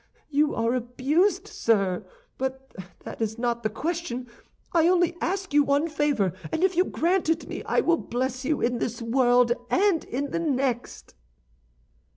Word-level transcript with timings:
You 0.31 0.55
are 0.55 0.73
abused, 0.73 1.47
sir; 1.47 2.03
but 2.39 2.75
that 3.01 3.21
is 3.21 3.37
not 3.37 3.61
the 3.61 3.69
question. 3.69 4.27
I 4.73 4.87
only 4.87 5.15
ask 5.21 5.53
you 5.53 5.61
one 5.63 5.87
favor; 5.87 6.33
and 6.51 6.63
if 6.63 6.75
you 6.75 6.85
grant 6.85 7.29
it 7.29 7.47
me, 7.47 7.61
I 7.65 7.81
will 7.81 7.97
bless 7.97 8.43
you 8.43 8.61
in 8.61 8.79
this 8.79 8.99
world 8.99 9.51
and 9.69 10.03
in 10.05 10.31
the 10.31 10.39
next." 10.39 11.13